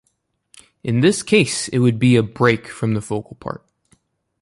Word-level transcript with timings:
In 0.83 1.01
this 1.01 1.21
case 1.21 1.67
it 1.67 1.77
would 1.77 1.99
be 1.99 2.15
a 2.15 2.23
"break" 2.23 2.67
from 2.67 2.95
the 2.95 2.99
vocal 3.01 3.35
part. 3.35 3.63